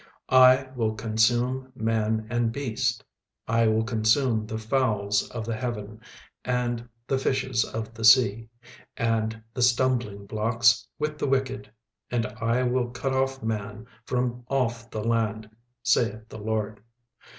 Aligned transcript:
36:001:003 0.31 0.37
I 0.39 0.71
will 0.75 0.95
consume 0.95 1.71
man 1.75 2.25
and 2.31 2.51
beast; 2.51 3.03
I 3.47 3.67
will 3.67 3.83
consume 3.83 4.47
the 4.47 4.57
fowls 4.57 5.29
of 5.29 5.45
the 5.45 5.55
heaven, 5.55 6.01
and 6.43 6.89
the 7.05 7.19
fishes 7.19 7.63
of 7.63 7.93
the 7.93 8.03
sea, 8.03 8.49
and 8.97 9.43
the 9.53 9.61
stumblingblocks 9.61 10.87
with 10.97 11.19
the 11.19 11.27
wicked: 11.29 11.71
and 12.09 12.25
I 12.25 12.63
will 12.63 12.89
cut 12.89 13.13
off 13.13 13.43
man 13.43 13.85
from 14.03 14.43
off 14.49 14.89
the 14.89 15.03
land, 15.03 15.51
saith 15.83 16.29
the 16.29 16.39
LORD. 16.39 16.81